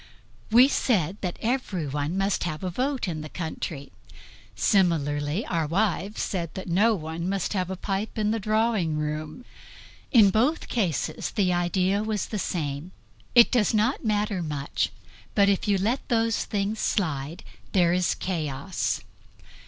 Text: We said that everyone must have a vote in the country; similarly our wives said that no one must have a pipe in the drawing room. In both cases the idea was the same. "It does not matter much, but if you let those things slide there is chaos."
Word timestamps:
We 0.49 0.67
said 0.67 1.17
that 1.21 1.37
everyone 1.43 2.17
must 2.17 2.43
have 2.45 2.63
a 2.63 2.71
vote 2.71 3.07
in 3.07 3.21
the 3.21 3.29
country; 3.29 3.91
similarly 4.55 5.45
our 5.45 5.67
wives 5.67 6.23
said 6.23 6.55
that 6.55 6.67
no 6.67 6.95
one 6.95 7.29
must 7.29 7.53
have 7.53 7.69
a 7.69 7.75
pipe 7.75 8.17
in 8.17 8.31
the 8.31 8.39
drawing 8.39 8.97
room. 8.97 9.45
In 10.11 10.31
both 10.31 10.67
cases 10.69 11.29
the 11.29 11.53
idea 11.53 12.01
was 12.01 12.25
the 12.29 12.39
same. 12.39 12.93
"It 13.35 13.51
does 13.51 13.75
not 13.75 14.03
matter 14.03 14.41
much, 14.41 14.89
but 15.35 15.49
if 15.49 15.67
you 15.67 15.77
let 15.77 16.07
those 16.09 16.45
things 16.45 16.79
slide 16.79 17.43
there 17.73 17.93
is 17.93 18.15
chaos." 18.15 19.01